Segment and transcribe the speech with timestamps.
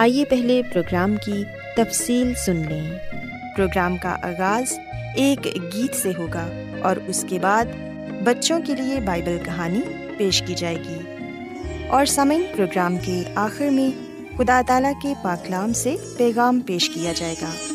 [0.00, 1.44] آئیے پہلے پروگرام کی
[1.76, 2.98] تفصیل سن لیں۔
[3.56, 4.78] پروگرام کا آغاز
[5.16, 6.48] ایک گیت سے ہوگا
[6.82, 7.64] اور اس کے بعد
[8.24, 9.80] بچوں کے لیے بائبل کہانی
[10.18, 10.98] پیش کی جائے گی۔
[11.88, 13.90] اور سمن پروگرام کے آخر میں
[14.38, 17.74] خدا تعالیٰ کے پاکلام سے پیغام پیش کیا جائے گا۔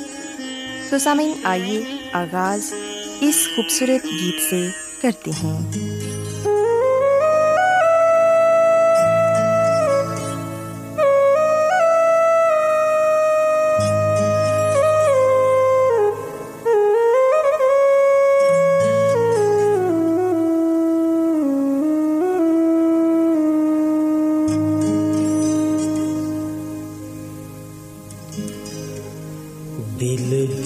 [0.89, 1.83] تو سامعین آئیے
[2.13, 2.73] آغاز
[3.21, 4.67] اس خوبصورت گیت سے
[5.01, 5.61] کرتے ہیں۔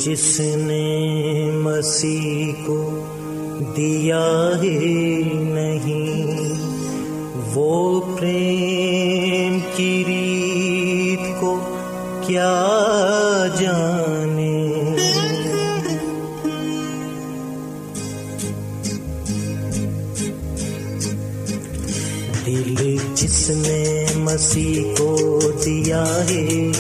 [0.08, 3.06] جس نے مسیح کو
[3.78, 4.78] دیا ہے
[5.34, 6.54] نہیں،
[7.54, 11.60] وہ پریم کی ریت کو
[12.28, 12.54] کیا
[13.60, 14.56] جانے؟
[22.46, 26.72] دل جس نے مسیح کو دیا ہے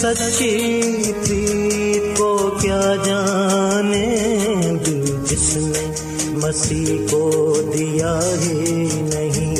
[0.00, 4.16] سچی پریت کو کیا جانے
[4.86, 5.90] دل جس نے
[6.32, 8.54] مسیح کو دیا ہے
[9.02, 9.56] نہیں؟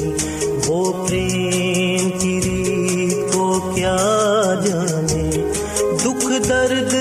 [0.67, 3.97] وہ پریم کی ریت کو کیا
[4.67, 5.31] جانے؟
[6.05, 6.95] دکھ درد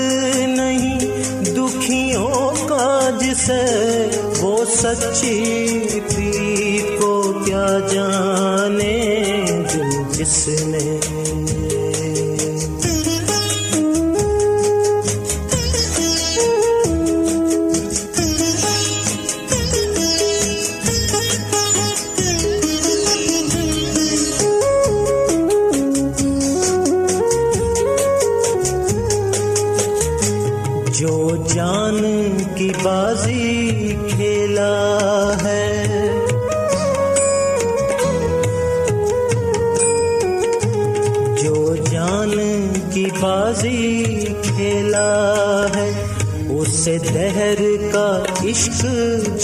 [0.46, 0.98] نہیں،
[1.44, 4.06] دکھیوں کا جسے
[4.40, 5.80] وہ سچی
[6.14, 8.98] پریت کو کیا جانے؟
[9.74, 11.00] دل جس نے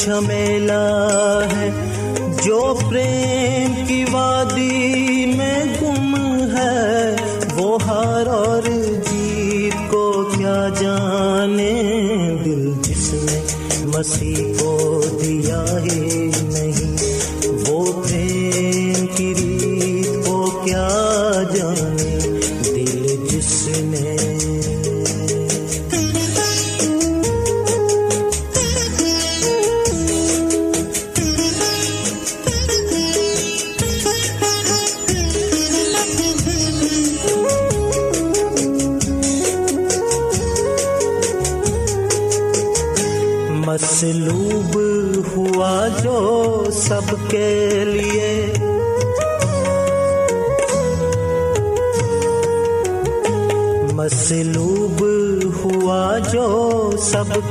[0.06, 0.82] جھمیلا
[1.52, 1.70] ہے،
[2.44, 2.58] جو
[2.90, 6.14] پریم کی وادی میں گم
[6.52, 7.16] ہے،
[7.56, 10.04] وہ ہار اور جیت کو
[10.36, 11.72] کیا جانے،
[12.44, 13.40] دل جس نے
[13.94, 14.75] مسیح کو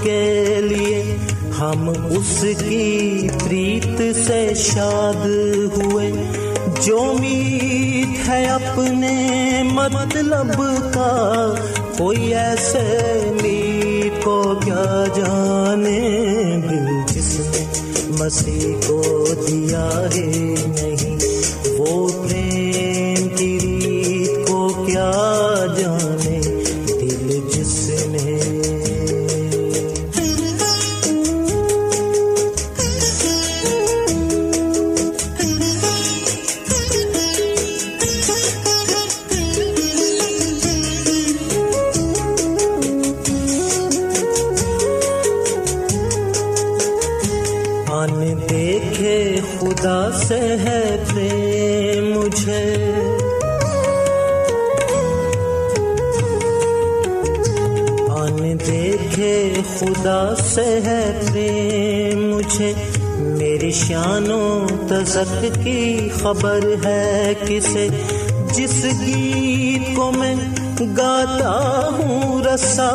[0.05, 1.15] کے لیے
[1.59, 5.25] ہم اس کی پریت سے شاد
[5.77, 6.11] ہوئے۔
[6.81, 9.11] جو میت ہے اپنے
[9.71, 10.61] مطلب
[10.93, 11.55] کا،
[11.97, 15.99] کوئی ایسے میت کو کیا جانے
[16.69, 17.65] دل جس نے
[18.19, 21.17] مسیح کو دیا ہے نہیں۔
[21.77, 22.44] وہ پریم
[59.17, 62.73] دیکھے خدا سے ہے پریم مجھے
[63.17, 67.87] میری شانوں تزک کی خبر ہے کسے،
[68.53, 70.35] جس گیت کو میں
[70.97, 72.89] گاتا ہوں رسا،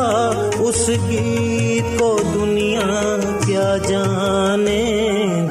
[0.59, 4.83] اس گیت کو دنیا کیا جانے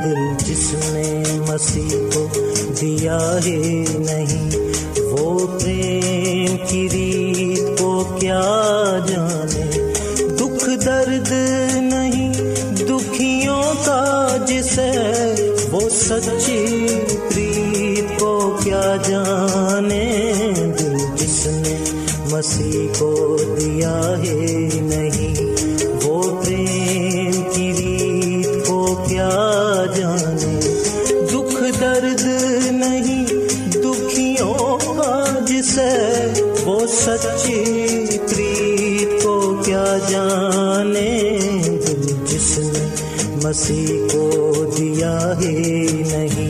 [0.05, 2.26] دل، جس نے مسیح کو
[2.81, 4.50] دیا ہی نہیں۔
[5.12, 6.88] وہ پریم کی
[19.08, 20.05] جانے
[20.79, 21.75] دل جس نے
[22.31, 25.35] مسیح کو دیا ہے نہیں،
[26.05, 29.29] وہ پریم کی ریت کو کیا
[29.97, 30.58] جانے؟
[31.32, 32.25] دکھ درد
[32.70, 33.25] نہیں،
[33.75, 35.91] دکھیوں کا جسے
[36.64, 37.64] وہ سچی
[38.31, 41.38] پریت کو کیا جانے؟
[41.87, 42.88] دل جس نے
[43.44, 45.52] مسیح کو دیا ہے
[46.11, 46.50] نہیں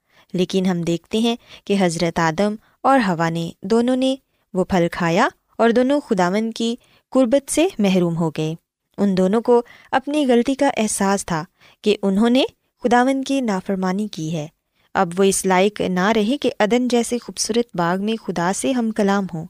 [0.33, 1.35] لیکن ہم دیکھتے ہیں
[1.65, 4.15] کہ حضرت آدم اور ہوا نے دونوں نے
[4.53, 6.75] وہ پھل کھایا اور دونوں خداون کی
[7.11, 8.55] قربت سے محروم ہو گئے۔
[8.97, 9.61] ان دونوں کو
[9.91, 11.43] اپنی غلطی کا احساس تھا
[11.81, 12.43] کہ انہوں نے
[12.83, 14.47] خداون کی نافرمانی کی ہے۔
[14.93, 18.91] اب وہ اس لائق نہ رہے کہ عدن جیسے خوبصورت باغ میں خدا سے ہم
[18.91, 19.45] کلام ہوں۔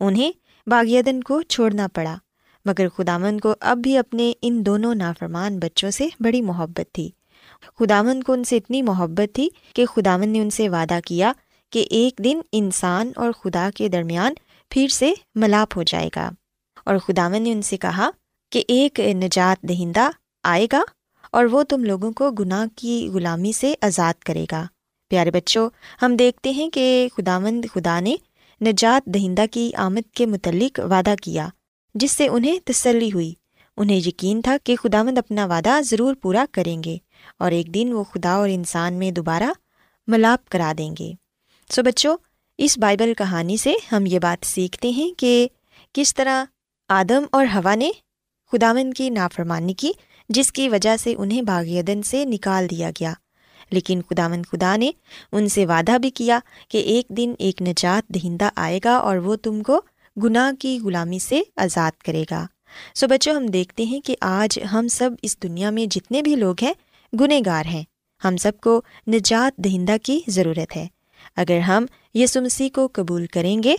[0.00, 0.32] انہیں
[0.66, 2.16] باغ عدن کو چھوڑنا پڑا،
[2.64, 7.10] مگر خداون کو اب بھی اپنے ان دونوں نافرمان بچوں سے بڑی محبت تھی۔
[7.78, 11.32] خداون کو ان سے اتنی محبت تھی کہ خداون نے ان سے وعدہ کیا
[11.70, 14.34] کہ ایک دن انسان اور خدا کے درمیان
[14.70, 16.30] پھر سے ملاپ ہو جائے گا۔
[16.84, 18.10] اور خداون نے ان سے کہا
[18.52, 20.10] کہ ایک نجات دہندہ
[20.44, 20.82] آئے گا
[21.32, 24.66] اور وہ تم لوگوں کو گناہ کی غلامی سے آزاد کرے گا۔
[25.08, 25.70] پیارے بچوں،
[26.02, 28.16] ہم دیکھتے ہیں کہ خداوند خدا نے
[28.60, 31.48] نجات دہندہ کی آمد کے متعلق وعدہ کیا،
[31.94, 33.34] جس سے انہیں تسلی ہوئی۔
[33.76, 36.96] انہیں یقین تھا کہ خداوند اپنا وعدہ ضرور پورا کریں گے۔
[37.38, 39.50] اور ایک دن وہ خدا اور انسان میں دوبارہ
[40.06, 41.12] ملاپ کرا دیں گے۔
[41.70, 42.16] سو بچوں،
[42.58, 45.48] اس بائبل کہانی سے ہم یہ بات سیکھتے ہیں کہ
[45.92, 46.44] کس طرح
[46.88, 47.90] آدم اور ہوا نے
[48.52, 49.92] خداون کی نافرمانی کی،
[50.28, 53.12] جس کی وجہ سے انہیں باغیدن سے نکال دیا گیا۔
[53.70, 54.90] لیکن خداون خدا نے
[55.32, 59.36] ان سے وعدہ بھی کیا کہ ایک دن ایک نجات دہندہ آئے گا اور وہ
[59.36, 59.80] تم کو
[60.24, 62.46] گناہ کی غلامی سے آزاد کرے گا۔
[62.94, 66.54] سو بچوں، ہم دیکھتے ہیں کہ آج ہم سب اس دنیا میں جتنے بھی لوگ
[66.62, 66.72] ہیں
[67.20, 67.82] گنہ گار ہیں۔
[68.24, 70.86] ہم سب کو نجات دہندہ کی ضرورت ہے۔
[71.36, 73.76] اگر ہم یسو مسیح کو قبول کریں گے،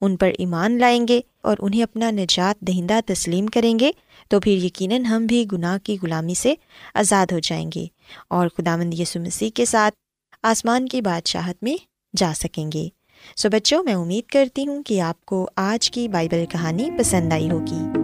[0.00, 3.90] ان پر ایمان لائیں گے اور انہیں اپنا نجات دہندہ تسلیم کریں گے،
[4.28, 6.54] تو پھر یقیناً ہم بھی گناہ کی غلامی سے
[6.94, 7.86] آزاد ہو جائیں گے
[8.28, 9.94] اور خدا مند یسو مسیح کے ساتھ
[10.42, 11.76] آسمان کی بادشاہت میں
[12.16, 12.88] جا سکیں گے۔
[13.36, 17.50] سو بچوں، میں امید کرتی ہوں کہ آپ کو آج کی بائبل کہانی پسند آئی
[17.50, 18.03] ہوگی۔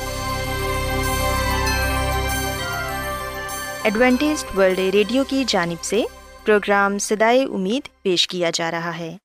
[3.83, 6.03] Adventist World Radio کی جانب سے
[6.45, 9.17] پروگرام سدائے امید پیش کیا جا رہا ہے۔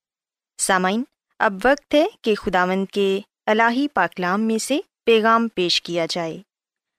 [0.58, 1.04] سامعین،
[1.38, 6.38] اب وقت ہے کہ خداوند کے الہی پاکلام میں سے پیغام پیش کیا جائے۔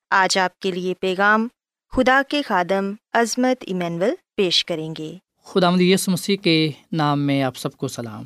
[0.10, 1.48] آج آپ کے لیے پیغام
[1.92, 7.58] خدا کے خادم عظمت ایمینول پیش کریں گے۔ خدا یس مسیح کے نام میں آپ
[7.58, 8.24] سب کو سلام۔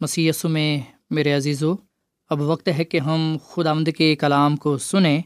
[0.00, 1.64] مسی یسو میں میرے عزیز
[2.30, 5.22] اب وقت ہے کہ ہم خدا آمد کے کلام کو سنیں۔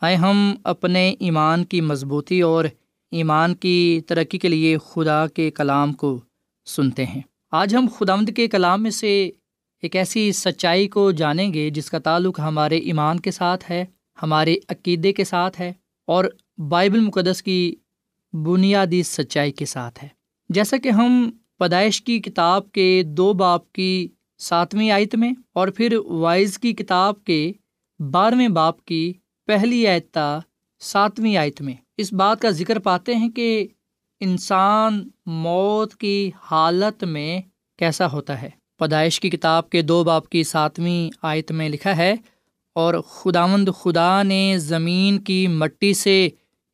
[0.00, 2.64] آئے ہم اپنے ایمان کی مضبوطی اور
[3.10, 6.20] ایمان کی ترقی کے لیے خدا کے کلام کو
[6.66, 9.30] سنتے ہیں۔ آج ہم خدامد کے کلام میں سے
[9.82, 13.84] ایک ایسی سچائی کو جانیں گے جس کا تعلق ہمارے ایمان کے ساتھ ہے،
[14.22, 15.72] ہمارے عقیدے کے ساتھ ہے
[16.06, 16.24] اور
[16.68, 17.74] بائبل مقدس کی
[18.32, 20.08] بنیادی سچائی کے ساتھ ہے۔
[20.48, 25.96] جیسا کہ ہم پیدائش کی کتاب کے دو باپ کی ساتویں آیت میں اور پھر
[25.96, 27.52] وائز کی کتاب کے
[28.10, 29.12] بارہویں باپ کی
[29.46, 30.40] پہلی آیتہ
[30.78, 33.66] ساتویں آیت میں اس بات کا ذکر پاتے ہیں کہ
[34.20, 37.40] انسان موت کی حالت میں
[37.78, 42.14] کیسا ہوتا ہے۔ پیدائش کی کتاب کے دو باپ کی ساتویں آیت میں لکھا ہے،
[42.76, 46.28] اور خداوند خدا نے زمین کی مٹی سے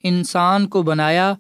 [0.05, 1.33] انسان کو بنایا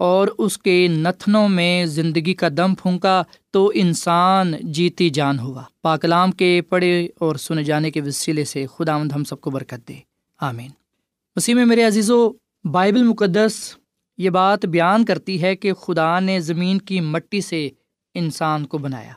[0.00, 6.32] اور اس کے نتنوں میں زندگی کا دم پھونکا تو انسان جیتی جان ہوا۔ پاکلام
[6.32, 9.98] کے پڑھے اور سنے جانے کے وسیلے سے خداوند ہم سب کو برکت دے۔
[10.40, 10.70] آمین۔
[11.36, 12.28] اسی میں میرے عزیز و
[12.70, 13.76] بائبل مقدس
[14.18, 17.70] یہ بات بیان کرتی ہے کہ خدا نے زمین کی مٹی سے
[18.14, 19.12] انسان کو بنایا۔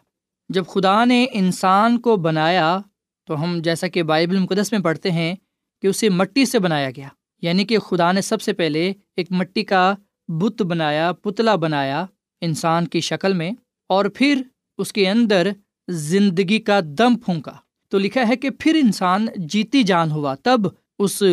[0.50, 2.80] جب خدا نے انسان کو بنایا
[3.26, 5.36] تو ہم جیسا کہ بائبل مقدس میں پڑھتے ہیں
[5.82, 7.08] کہ اسے مٹی سے بنایا گیا۔
[7.42, 9.96] یعنی کہ خدا نے سب سے پہلے ایک مٹی کا
[10.28, 12.06] بت بنایا، پتلا بنایا
[12.42, 13.52] انسان کی شکل میں
[13.90, 14.42] اور پھر
[14.78, 15.48] اس کے اندر
[15.88, 17.52] زندگی کا دم پھونکا۔
[17.90, 20.60] تو لکھا ہے کہ پھر انسان جیتی جان ہوا۔ تب
[21.00, 21.24] اس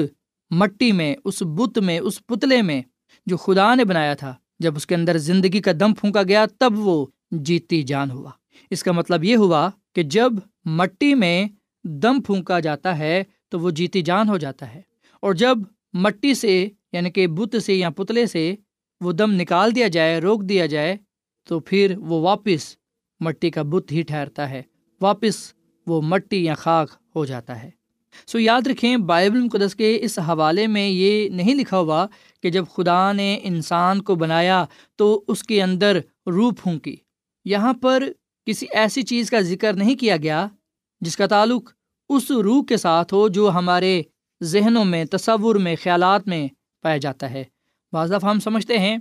[0.50, 2.82] مٹی میں، اس بت میں، اس پتلے میں
[3.26, 6.72] جو خدا نے بنایا تھا۔ جب اس کے اندر زندگی کا دم پھونکا گیا، تب
[6.78, 8.30] وہ جیتی جان ہوا۔
[8.70, 10.32] اس کا مطلب یہ ہوا کہ جب
[10.64, 11.46] مٹی میں
[11.84, 14.82] دم پھونکا جاتا ہے، تو وہ جیتی جان ہو جاتا ہے۔
[15.20, 15.58] اور جب
[15.92, 18.54] مٹی سے یعنی کہ بت سے یا پتلے سے
[19.00, 20.96] وہ دم نکال دیا جائے، روک دیا جائے،
[21.48, 22.76] تو پھر وہ واپس
[23.20, 24.62] مٹی کا بت ہی ٹھہرتا ہے۔
[25.00, 25.52] واپس
[25.86, 27.70] وہ مٹی یا خاک ہو جاتا ہے۔
[28.26, 32.06] سو یاد رکھیں، بائبل مقدس کے اس حوالے میں یہ نہیں لکھا ہوا
[32.42, 34.64] کہ جب خدا نے انسان کو بنایا
[34.96, 36.96] تو اس کے اندر روح پھونکی۔
[37.44, 38.02] یہاں پر
[38.46, 40.46] کسی ایسی چیز کا ذکر نہیں کیا گیا
[41.00, 41.72] جس کا تعلق
[42.08, 44.02] اس روح کے ساتھ ہو جو ہمارے
[44.42, 46.48] ذہنوں میں، تصور میں، خیالات میں
[46.82, 47.44] پایا جاتا ہے۔
[47.92, 48.96] بعض دفعہ ہم سمجھتے ہیں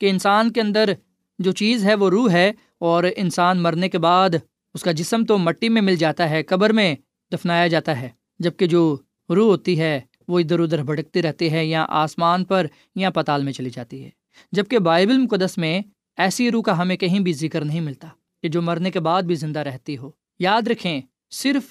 [0.00, 0.92] کہ انسان کے اندر
[1.38, 4.30] جو چیز ہے وہ روح ہے اور انسان مرنے کے بعد
[4.74, 6.94] اس کا جسم تو مٹی میں مل جاتا ہے، قبر میں
[7.32, 8.08] دفنایا جاتا ہے۔
[8.38, 8.96] جبکہ جو
[9.28, 13.52] روح ہوتی ہے وہ ادھر ادھر بھٹکتی رہتی ہے یا آسمان پر یا پتال میں
[13.52, 14.10] چلی جاتی ہے۔
[14.52, 15.80] جبکہ بائبل مقدس میں
[16.16, 18.08] ایسی روح کا ہمیں کہیں بھی ذکر نہیں ملتا
[18.42, 21.62] کہ جو مرنے کے بعد بھی زندہ رہتی ہو۔ یاد رکھیں، صرف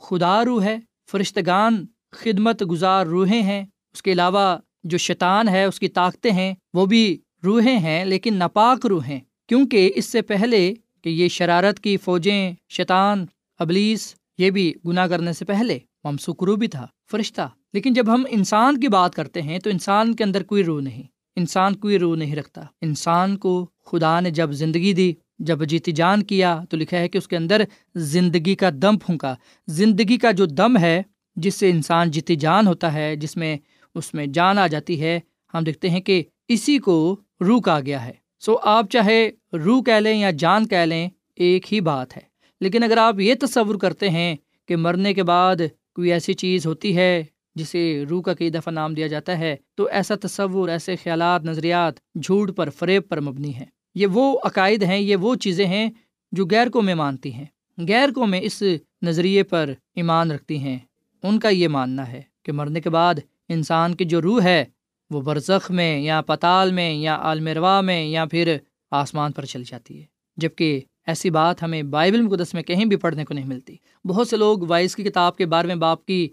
[0.00, 0.76] خدا روح ہے،
[1.10, 6.54] فرشتگان خدمت گزار روحیں ہیں۔ اس کے علاوہ جو شیطان ہے، اس کی طاقتیں ہیں،
[6.74, 11.96] وہ بھی روحیں ہیں، لیکن ناپاک روحیں۔ کیونکہ اس سے پہلے کہ یہ شرارت کی
[11.96, 13.26] فوجیں، شیطان،
[13.58, 18.80] ابلیس، یہ بھی گناہ کرنے سے پہلے۔ ممسوک بھی تھا، فرشتہ۔ لیکن جب ہم انسان
[18.80, 21.02] کی بات کرتے ہیں تو انسان کے اندر کوئی روح نہیں۔
[21.36, 26.22] انسان کوئی روح نہیں رکھتا۔ انسان کو خدا نے جب زندگی دی، جب جیتی جان
[26.22, 27.62] کیا تو لکھا ہے کہ اس کے اندر
[27.94, 29.34] زندگی کا دم پھونکا۔
[29.66, 31.02] زندگی کا جو دم ہے،
[31.36, 33.56] جس سے انسان جیتی جان ہوتا ہے، جس میں
[33.94, 35.20] اس میں جان آ جاتی ہے،
[35.54, 39.92] ہم دیکھتے ہیں کہ اسی کو روح کہا گیا ہے۔ سو آپ چاہے روح کہہ
[39.92, 42.22] لیں یا جان کہہ لیں، ایک ہی بات ہے۔
[42.60, 44.36] لیکن اگر آپ یہ تصور کرتے ہیں
[44.68, 45.56] کہ مرنے کے بعد
[45.98, 47.24] کوئی ایسی چیز ہوتی ہے
[47.54, 51.94] جسے روح کا کئی دفعہ نام دیا جاتا ہے، تو ایسا تصور، ایسے خیالات، نظریات
[52.22, 53.64] جھوٹ پر، فریب پر مبنی ہے
[53.94, 55.90] یہ وہ عقائد ہیں، یہ وہ چیزیں ہیں
[56.32, 57.44] جو غیر کو میں مانتی ہیں۔
[57.88, 58.62] غیر کو میں اس
[59.02, 60.78] نظریے پر ایمان رکھتی ہیں۔
[61.22, 63.14] ان کا یہ ماننا ہے کہ مرنے کے بعد
[63.48, 64.64] انسان کی جو روح ہے،
[65.10, 68.56] وہ برزخ میں یا پتال میں یا عالمروا میں یا پھر
[68.90, 70.04] آسمان پر چل جاتی ہے۔
[70.36, 74.36] جبکہ ایسی بات ہمیں بائبل مقدس میں کہیں بھی پڑھنے کو نہیں ملتی۔ بہت سے
[74.36, 76.28] لوگ وائس کی کتاب کے بارہویں باپ کی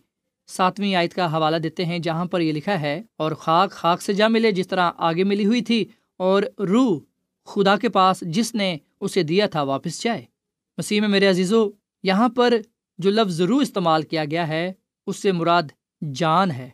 [0.50, 4.14] ساتویں آیت کا حوالہ دیتے ہیں جہاں پر یہ لکھا ہے، اور خاک خاک سے
[4.14, 5.84] جا ملے جس طرح آگے ملی ہوئی تھی،
[6.20, 6.98] اور روح
[7.48, 10.24] خدا کے پاس جس نے اسے دیا تھا واپس جائے۔
[10.78, 11.68] مسیح میں میرے عزیزو،
[12.04, 12.54] یہاں پر
[13.00, 14.72] جو لفظ روح استعمال کیا گیا ہے،
[15.08, 16.70] اس سے مراد جان ہے۔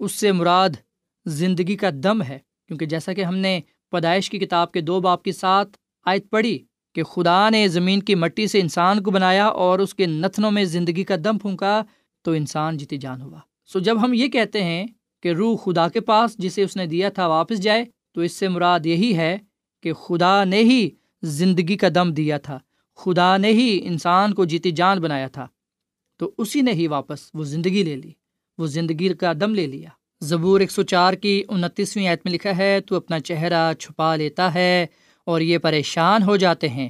[0.00, 0.82] اس سے مراد
[1.26, 2.38] زندگی کا دم ہے،
[2.68, 3.58] کیونکہ جیسا کہ ہم نے
[3.92, 6.58] پیدائش کی کتاب کے دو باپ کی ساتھ آیت پڑھی
[6.92, 10.64] کہ خدا نے زمین کی مٹی سے انسان کو بنایا اور اس کے نتنوں میں
[10.64, 11.82] زندگی کا دم پھونکا
[12.22, 14.86] تو انسان جیتی جان ہوا۔ سو جب ہم یہ کہتے ہیں
[15.22, 18.48] کہ روح خدا کے پاس جسے اس نے دیا تھا واپس جائے تو اس سے
[18.48, 19.38] مراد یہی ہے
[19.82, 20.90] کہ خدا نے ہی
[21.22, 22.58] زندگی کا دم دیا تھا۔
[22.96, 25.46] خدا نے ہی انسان کو جیتی جان بنایا تھا۔
[26.16, 28.10] تو اسی نے ہی واپس وہ زندگی لے لی،
[28.58, 29.88] وہ زندگی کا دم لے لیا۔
[30.20, 34.54] زبور ایک سو چار کی انتیسویں آیت میں لکھا ہے، تو اپنا چہرہ چھپا لیتا
[34.54, 34.86] ہے۔
[35.24, 36.88] اور یہ پریشان ہو جاتے ہیں۔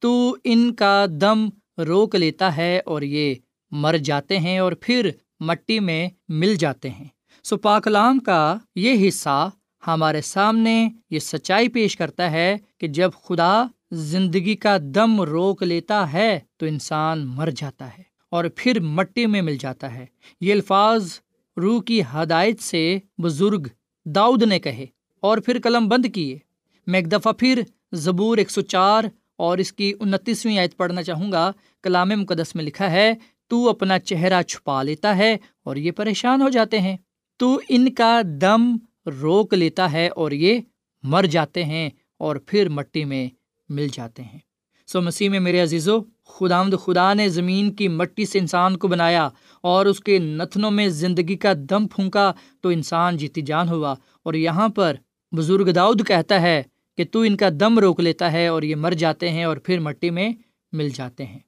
[0.00, 3.34] تو ان کا دم روک لیتا ہے اور یہ
[3.70, 7.04] مر جاتے ہیں اور پھر مٹی میں مل جاتے ہیں۔
[7.44, 9.50] سو پاکلام کا یہ حصہ
[9.86, 16.12] ہمارے سامنے یہ سچائی پیش کرتا ہے کہ جب خدا زندگی کا دم روک لیتا
[16.12, 20.06] ہے تو انسان مر جاتا ہے اور پھر مٹی میں مل جاتا ہے۔
[20.40, 21.12] یہ الفاظ
[21.56, 23.66] روح کی ہدایت سے بزرگ
[24.04, 24.86] داؤد نے کہے
[25.20, 26.38] اور پھر قلم بند کیے۔
[26.86, 29.04] میں ایک دفعہ پھر زبور ایک سو چار
[29.36, 33.12] اور اس کی انتیسویں آیت پڑھنا چاہوں گا۔ کلام مقدس میں لکھا ہے،
[33.48, 36.96] تو اپنا چہرہ چھپا لیتا ہے اور یہ پریشان ہو جاتے ہیں۔
[37.36, 38.76] تو ان کا دم
[39.22, 40.60] روک لیتا ہے اور یہ
[41.02, 43.28] مر جاتے ہیں اور پھر مٹی میں
[43.68, 44.38] مل جاتے ہیں۔
[44.86, 49.28] سو مسیح میں میرے عزیزو خدا خدا نے زمین کی مٹی سے انسان کو بنایا
[49.60, 54.34] اور اس کے نتنوں میں زندگی کا دم پھونکا تو انسان جیتی جان ہوا۔ اور
[54.34, 54.94] یہاں پر
[55.36, 56.62] بزرگ داؤد کہتا ہے
[57.02, 59.80] کہ تو ان کا دم روک لیتا ہے اور یہ مر جاتے ہیں اور پھر
[59.80, 60.30] مٹی میں
[60.72, 61.38] مل جاتے ہیں۔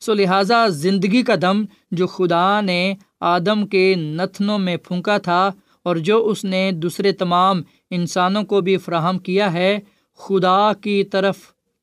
[0.00, 5.96] سو لہٰذا زندگی کا دم جو خدا نے آدم کے نتنوں میں پھونکا تھا اور
[5.96, 9.78] جو اس نے دوسرے تمام انسانوں کو بھی فراہم کیا ہے،
[10.18, 11.36] خدا کی طرف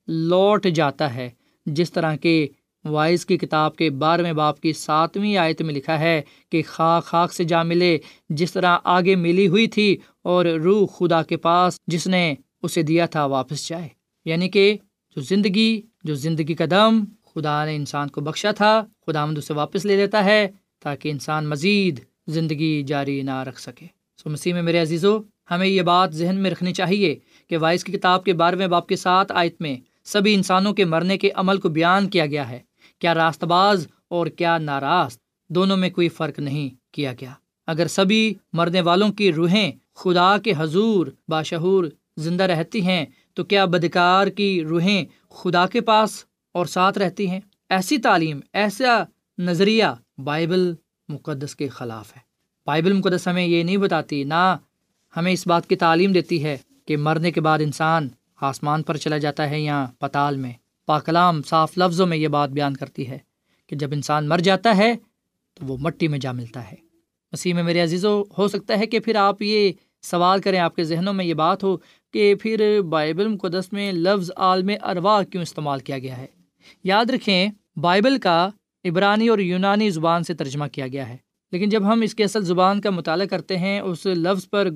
[0.08, 1.30] لوٹ جاتا ہے۔
[1.65, 2.48] جس طرح کے
[2.86, 7.34] وائز کی کتاب کے بارہویں باپ کی ساتویں آیت میں لکھا ہے کہ خاک خاک
[7.34, 7.98] سے جا ملے،
[8.30, 13.06] جس طرح آگے ملی ہوئی تھی اور روح خدا کے پاس، جس نے اسے دیا
[13.06, 13.89] تھا واپس جائے۔
[14.26, 14.78] یعنی کہ
[15.15, 19.54] جو زندگی جو زندگی کا دم خدا نے انسان کو بخشا تھا خدا مند اسے
[19.54, 20.47] واپس لے لیتا ہے
[20.80, 23.86] تاکہ انسان مزید زندگی جاری نہ رکھ سکے۔
[24.24, 25.19] سو مسیح میں میرے عزیزو،
[25.52, 27.15] ہمیں یہ بات ذہن میں رکھنی چاہیے
[27.47, 31.17] کہ وائس کی کتاب کے بارہویں باپ کے ساتھ آیت میں سبھی انسانوں کے مرنے
[31.17, 32.60] کے عمل کو بیان کیا گیا ہے۔
[33.00, 35.19] کیا راست باز اور کیا ناراست
[35.50, 37.34] دونوں میں کوئی فرق نہیں کیا گیا۔
[37.67, 41.86] اگر سبھی مرنے والوں کی روحیں خدا کے حضور باشعور
[42.17, 47.39] زندہ رہتی ہیں، تو کیا بدکار کی روحیں خدا کے پاس اور ساتھ رہتی ہیں؟
[47.69, 49.04] ایسی تعلیم، ایسا
[49.38, 49.86] نظریہ
[50.17, 50.74] بائبل
[51.10, 52.21] مقدس کے خلاف ہے۔
[52.65, 54.58] بائبل مقدس ہمیں یہ نہیں بتاتی، نہ
[55.17, 58.08] ہمیں اس بات کی تعلیم دیتی ہے کہ مرنے کے بعد انسان
[58.41, 60.54] آسمان پر چلا جاتا ہے یا پتال میں۔
[60.86, 63.17] پاکلام، صاف لفظوں میں یہ بات بیان کرتی ہے
[63.67, 64.93] کہ جب انسان مر جاتا ہے
[65.54, 66.76] تو وہ مٹی میں جا ملتا ہے۔
[67.32, 69.71] مسیح میں میرے عزیزوں ہو سکتا ہے کہ پھر آپ یہ
[70.02, 71.78] سوال کریں، آپ کے ذہنوں میں یہ بات ہو
[72.12, 76.26] کہ پھر بائبل مقدس میں لفظ عالم اروا کیوں استعمال کیا گیا ہے؟
[76.84, 78.50] یاد رکھیں، بائبل کا
[78.86, 81.17] عبرانی اور یونانی زبان سے ترجمہ کیا گیا ہے۔
[81.52, 84.69] لیکن جب ہم اس کے اصل زبان کا مطالعہ کرتے ہیں، اس لفظ پر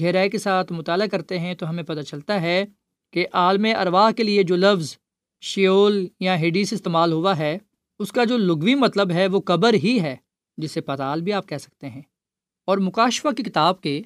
[0.00, 2.64] گہرائی کے ساتھ مطالعہ کرتے ہیں، تو ہمیں پتہ چلتا ہے
[3.12, 4.96] کہ عالم اروا کے لیے جو لفظ
[5.40, 7.58] شیول یا ہیڈیس استعمال ہوا ہے،
[7.98, 10.16] اس کا جو لغوی مطلب ہے، وہ قبر ہی ہے،
[10.56, 12.02] جسے پتال بھی آپ کہہ سکتے ہیں۔
[12.64, 14.02] اور مکاشفہ کی کتاب کے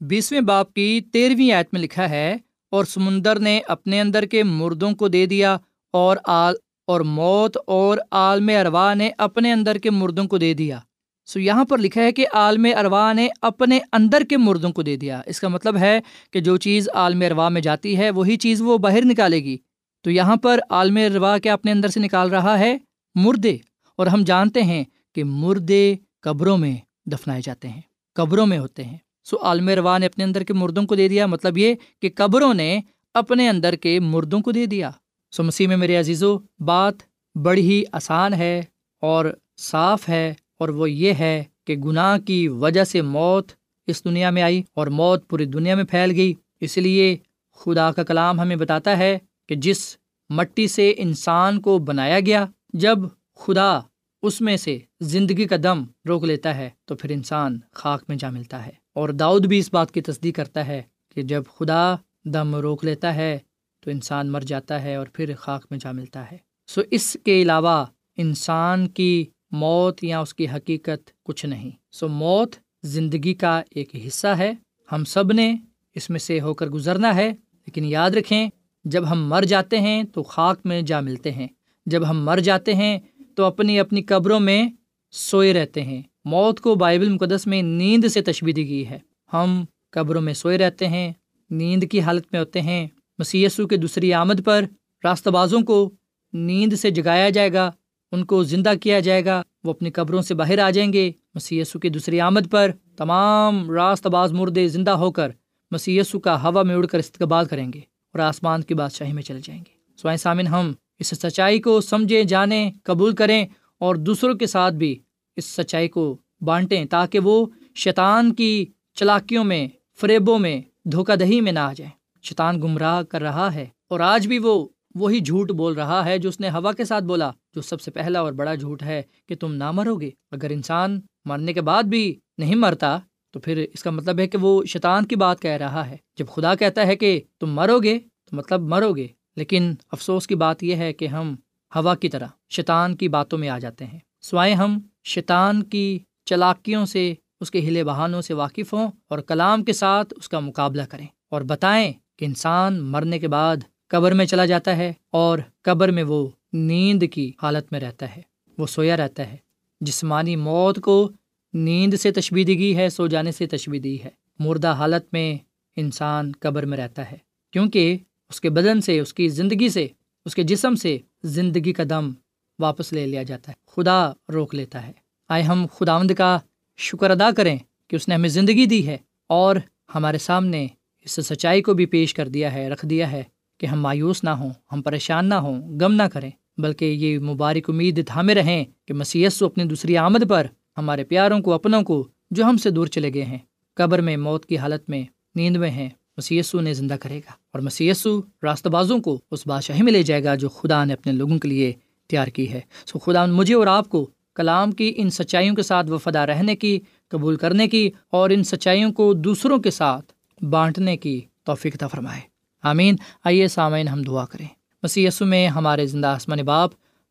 [0.00, 2.36] بیسویں باپ کی تیرہویں آیت میں لکھا ہے،
[2.70, 5.56] اور سمندر نے اپنے اندر کے مردوں کو دے دیا،
[5.92, 6.54] اور آل،
[6.86, 10.78] اور موت، اور عالم اروا نے اپنے اندر کے مردوں کو دے دیا۔
[11.26, 14.96] سو یہاں پر لکھا ہے کہ عالم اروا نے اپنے اندر کے مردوں کو دے
[14.96, 15.98] دیا۔ اس کا مطلب ہے
[16.30, 19.56] کہ جو چیز عالم اروا میں جاتی ہے، وہی چیز وہ باہر نکالے گی۔
[20.04, 22.78] تو یہاں پر عالم اروا کے اپنے اندر سے نکال رہا ہے؟
[23.14, 23.56] مردے۔
[23.98, 26.76] اور ہم جانتے ہیں کہ مردے قبروں میں
[27.06, 27.80] دفنائے جاتے ہیں،
[28.16, 31.26] قبروں میں ہوتے ہیں۔ سو عالم روا نے اپنے اندر کے مردوں کو دے دیا۔
[31.26, 32.80] مطلب یہ کہ قبروں نے
[33.14, 34.90] اپنے اندر کے مردوں کو دے دیا۔
[35.30, 36.94] سو مسیح میں میرے عزیز و بات
[37.34, 38.62] بڑی ہی آسان ہے
[39.00, 39.24] اور
[39.56, 43.52] صاف ہے اور وہ یہ ہے کہ گناہ کی وجہ سے موت
[43.86, 47.16] اس دنیا میں آئی اور موت پوری دنیا میں پھیل گئی۔ اس لیے
[47.54, 49.96] خدا کا کلام ہمیں بتاتا ہے کہ جس
[50.30, 52.98] مٹی سے انسان کو بنایا گیا، جب
[53.36, 53.80] خدا
[54.22, 58.30] اس میں سے زندگی کا دم روک لیتا ہے، تو پھر انسان خاک میں جا
[58.30, 60.82] ملتا ہے۔ اور داؤد بھی اس بات کی تصدیق کرتا ہے
[61.14, 63.38] کہ جب خدا دم روک لیتا ہے
[63.80, 67.42] تو انسان مر جاتا ہے اور پھر خاک میں جا ملتا ہے۔ سو اس کے
[67.42, 67.84] علاوہ
[68.16, 74.26] انسان کی موت یا اس کی حقیقت کچھ نہیں۔ سو موت زندگی کا ایک حصہ
[74.26, 74.52] ہے۔
[74.92, 75.56] ہم سب نے
[75.94, 78.48] اس میں سے ہو کر گزرنا ہے، لیکن یاد رکھیں،
[78.84, 81.48] جب ہم مر جاتے ہیں تو خاک میں جا ملتے ہیں۔
[81.86, 82.98] جب ہم مر جاتے ہیں
[83.34, 84.68] تو اپنی اپنی قبروں میں
[85.10, 88.98] سوئے رہتے ہیں۔ موت کو بائبل مقدس میں نیند سے تشبیح دی گئی ہے۔
[89.32, 91.12] ہم قبروں میں سوئے رہتے ہیں،
[91.50, 92.86] نیند کی حالت میں ہوتے ہیں۔
[93.18, 94.64] مسیسو کے دوسری آمد پر
[95.04, 95.90] راستہ بازوں کو
[96.32, 97.70] نیند سے جگایا جائے گا،
[98.12, 101.78] ان کو زندہ کیا جائے گا، وہ اپنی قبروں سے باہر آ جائیں گے۔ مسیسو
[101.78, 105.30] کی دوسری آمد پر تمام راست باز مردے زندہ ہو کر
[105.70, 109.40] مسیسو کا ہوا میں اڑ کر استقبال کریں گے اور آسمان کی بادشاہی میں چلے
[109.44, 113.46] جائیں گے۔ سوائے سامن ہم اس سچائی کو سمجھیں، جانیں، قبول کریں
[113.78, 114.98] اور دوسروں کے ساتھ بھی
[115.36, 119.68] اس سچائی کو بانٹیں تاکہ وہ شیطان کی چلاکیوں میں،
[120.00, 121.92] فریبوں میں، دھوکہ دہی میں نہ آ جائیں۔
[122.22, 126.28] شیطان گمراہ کر رہا ہے اور آج بھی وہ وہی جھوٹ بول رہا ہے جو
[126.28, 129.34] اس نے ہوا کے ساتھ بولا، جو سب سے پہلا اور بڑا جھوٹ ہے کہ
[129.34, 132.98] تم نہ مرو گے۔ اگر انسان مرنے کے بعد بھی نہیں مرتا،
[133.30, 136.26] تو پھر اس کا مطلب ہے کہ وہ شیطان کی بات کہہ رہا ہے۔ جب
[136.28, 140.62] خدا کہتا ہے کہ تم مرو گے، تو مطلب مرو گے۔ لیکن افسوس کی بات
[140.62, 141.36] یہ ہے کہ ہم
[141.76, 146.86] ہوا کی طرح شیطان کی باتوں میں آ جاتے ہیں۔ سوائے ہم شیطان کی چلاکیوں
[146.86, 150.82] سے اس کے ہلے بہانوں سے واقف ہوں اور کلام کے ساتھ اس کا مقابلہ
[150.82, 153.56] کریں اور بتائیں کہ انسان مرنے کے بعد
[153.88, 158.22] قبر میں چلا جاتا ہے اور قبر میں وہ نیند کی حالت میں رہتا ہے،
[158.58, 159.36] وہ سویا رہتا ہے۔
[159.80, 161.10] جسمانی موت کو
[161.54, 165.38] نیند سے تشبیح گئی ہے، سو جانے سے تشبیح دی ہے۔ مردہ حالت میں
[165.76, 167.16] انسان قبر میں رہتا ہے،
[167.50, 167.96] کیونکہ
[168.28, 169.86] اس کے بدن سے، اس کی زندگی سے،
[170.24, 172.10] اس کے جسم سے زندگی کا دم
[172.58, 174.92] واپس لے لیا جاتا ہے۔ خدا روک لیتا ہے۔
[175.28, 176.38] آئے ہم خداوند کا
[176.76, 179.56] شکر ادا کریں کہ اس نے ہمیں زندگی دی ہے اور
[179.94, 180.66] ہمارے سامنے
[181.04, 183.22] اس سچائی کو بھی پیش کر دیا ہے، رکھ دیا ہے
[183.58, 187.70] کہ ہم مایوس نہ ہوں، ہم پریشان نہ ہوں، غم نہ کریں، بلکہ یہ مبارک
[187.70, 190.46] امید تھامے رہیں کہ مسیس اپنی دوسری آمد پر
[190.78, 193.38] ہمارے پیاروں کو، اپنوں کو جو ہم سے دور چلے گئے ہیں،
[193.74, 195.02] قبر میں موت کی حالت میں
[195.34, 199.82] نیند میں ہیں مسیسو نے زندہ کرے گا اور مسیسو راستہ بازوں کو اس بادشاہی
[199.82, 201.72] میں لے جائے گا جو خدا نے اپنے لوگوں کے لیے
[202.06, 205.90] تیار کی ہے۔ سو خدا مجھے اور آپ کو کلام کی ان سچائیوں کے ساتھ
[205.90, 210.12] وفادہ رہنے کی، قبول کرنے کی اور ان سچائیوں کو دوسروں کے ساتھ
[210.44, 212.20] بانٹنے کی توفیق تھا فرمائے۔
[212.62, 214.46] آمین۔ آئیے سامعین ہم دعا کریں۔
[214.82, 216.70] مسی میں ہمارے زندہ آسمان باپ،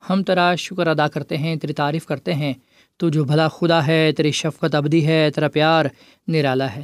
[0.10, 2.54] ہم تیرا شکر ادا کرتے ہیں، تیری تعریف کرتے ہیں۔
[2.98, 5.86] تو جو بھلا خدا ہے، تیری شفقت ابدی ہے، تیرا پیار
[6.28, 6.84] نرالا ہے۔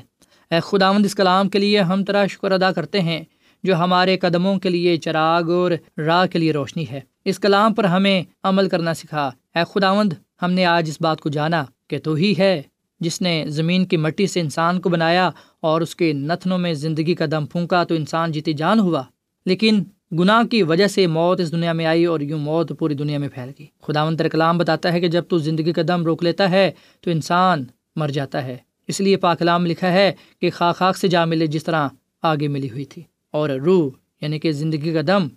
[0.51, 3.23] اے خداوند، اس کلام کے لیے ہم تیرا شکر ادا کرتے ہیں،
[3.63, 7.83] جو ہمارے قدموں کے لیے چراغ اور راہ کے لیے روشنی ہے۔ اس کلام پر
[7.83, 12.13] ہمیں عمل کرنا سکھا۔ اے خداوند، ہم نے آج اس بات کو جانا کہ تو
[12.13, 12.61] ہی ہے
[12.99, 15.29] جس نے زمین کی مٹی سے انسان کو بنایا
[15.59, 19.03] اور اس کے نتنوں میں زندگی کا دم پھونکا تو انسان جیتی جان ہوا۔
[19.45, 23.17] لیکن گناہ کی وجہ سے موت اس دنیا میں آئی اور یوں موت پوری دنیا
[23.17, 26.23] میں پھیل گئی۔ خدا منتر کلام بتاتا ہے کہ جب تو زندگی کا دم روک
[26.23, 27.63] لیتا ہے تو انسان
[27.95, 31.63] مر جاتا ہے۔ اس لیے پاکلام لکھا ہے کہ خاک خاک سے جا ملے جس
[31.63, 31.87] طرح
[32.21, 33.01] آگے ملی ہوئی تھی
[33.31, 33.89] اور روح
[34.21, 35.27] یعنی کہ زندگی کا دم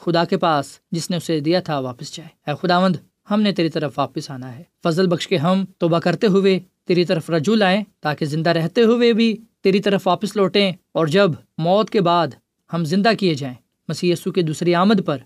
[0.00, 2.96] خدا کے پاس جس نے اسے دیا تھا واپس جائے۔ اے خدا مند
[3.30, 7.04] ہم نے تیری طرف واپس آنا ہے۔ فضل بخش کے ہم توبہ کرتے ہوئے تیری
[7.04, 11.90] طرف رجوع لائیں، تاکہ زندہ رہتے ہوئے بھی تیری طرف واپس لوٹیں اور جب موت
[11.90, 12.26] کے بعد
[12.72, 13.54] ہم زندہ کیے جائیں
[13.88, 15.18] مسی کی دوسری آمد پر،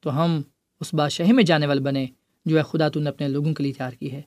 [0.00, 0.42] تو ہم
[0.80, 2.06] اس بادشاہی میں جانے والے بنے
[2.46, 4.22] جو ہے خدا تو نے اپنے لوگوں کے لیے تیار کی ہے۔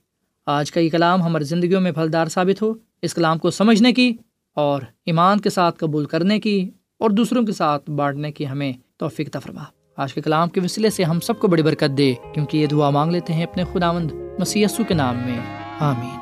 [0.46, 4.14] آج کا یہ کلام ہماری زندگیوں میں پھلدار ثابت ہو، اس کلام کو سمجھنے کی
[4.54, 9.30] اور ایمان کے ساتھ قبول کرنے کی اور دوسروں کے ساتھ بانٹنے کی ہمیں توفیق
[9.30, 9.64] تفرما
[9.98, 12.90] آج کے کلام کے وسیلے سے ہم سب کو بڑی برکت دے، کیونکہ یہ دعا
[12.90, 15.40] مانگ لیتے ہیں اپنے خدا مند مسی کے نام میں۔
[15.80, 16.22] آمین۔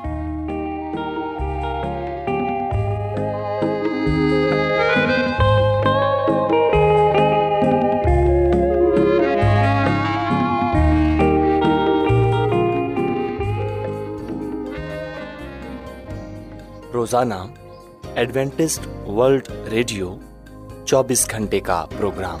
[16.92, 17.34] روزانہ
[18.14, 20.16] ایڈوینٹسٹ ورلڈ ریڈیو
[20.84, 22.40] چوبیس گھنٹے کا پروگرام۔